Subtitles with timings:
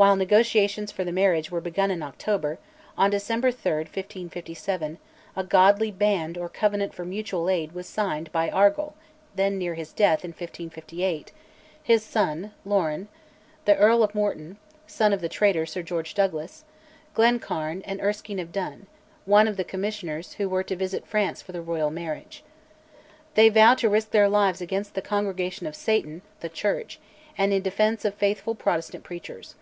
[0.00, 2.58] While negotiations for the marriage were begun in October,
[2.96, 4.96] on December 3, 1557,
[5.36, 8.94] a godly "band" or covenant for mutual aid was signed by Argyll
[9.34, 11.32] (then near his death, in 1558);
[11.82, 13.08] his son, Lorne;
[13.66, 16.64] the Earl of Morton (son of the traitor, Sir George Douglas);
[17.12, 18.86] Glencairn; and Erskine of Dun,
[19.26, 22.42] one of the commissioners who were to visit France for the Royal marriage.
[23.34, 26.98] They vow to risk their lives against "the Congregation of Satan" (the Church),
[27.36, 29.56] and in defence of faithful Protestant preachers.